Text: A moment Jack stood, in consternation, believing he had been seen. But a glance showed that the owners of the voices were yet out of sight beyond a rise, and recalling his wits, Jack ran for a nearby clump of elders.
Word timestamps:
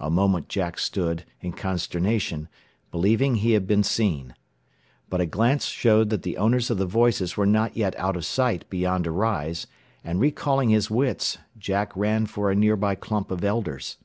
A 0.00 0.10
moment 0.10 0.48
Jack 0.48 0.76
stood, 0.80 1.24
in 1.40 1.52
consternation, 1.52 2.48
believing 2.90 3.36
he 3.36 3.52
had 3.52 3.64
been 3.64 3.84
seen. 3.84 4.34
But 5.08 5.20
a 5.20 5.24
glance 5.24 5.66
showed 5.66 6.10
that 6.10 6.22
the 6.24 6.36
owners 6.36 6.68
of 6.68 6.78
the 6.78 6.84
voices 6.84 7.36
were 7.36 7.44
yet 7.46 7.96
out 7.96 8.16
of 8.16 8.24
sight 8.24 8.68
beyond 8.68 9.06
a 9.06 9.12
rise, 9.12 9.68
and 10.02 10.18
recalling 10.18 10.70
his 10.70 10.90
wits, 10.90 11.38
Jack 11.56 11.94
ran 11.96 12.26
for 12.26 12.50
a 12.50 12.56
nearby 12.56 12.96
clump 12.96 13.30
of 13.30 13.44
elders. 13.44 13.98